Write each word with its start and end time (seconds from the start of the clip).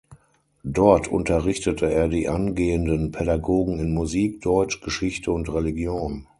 Dort 0.63 1.09
unterrichtete 1.09 1.91
er 1.91 2.07
die 2.09 2.27
angehenden 2.27 3.11
Pädagogen 3.11 3.77
in 3.77 3.93
Musik, 3.93 4.41
Deutsch, 4.41 4.81
Geschichte 4.81 5.31
und 5.31 5.47
Religion. 5.53 6.25